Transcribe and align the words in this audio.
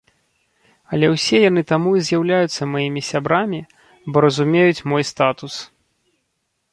Але 0.95 1.07
ўсе 1.15 1.37
яны 1.49 1.61
таму 1.71 1.89
і 1.99 1.99
з'яўляюцца 2.07 2.67
маімі 2.75 3.01
сябрамі, 3.09 3.59
бо 4.15 4.23
разумеюць 4.25 4.85
мой 4.95 5.03
статус. 5.11 5.53